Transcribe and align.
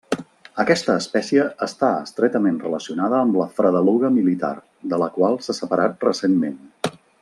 Aquesta 0.61 0.95
espècie 1.01 1.43
està 1.65 1.89
estretament 2.07 2.57
relacionada 2.65 3.21
amb 3.27 3.39
la 3.43 3.49
fredeluga 3.61 4.13
militar, 4.19 4.53
de 4.95 5.03
la 5.05 5.15
qual 5.19 5.41
s'ha 5.49 5.61
separat 5.63 6.13
recentment. 6.13 6.63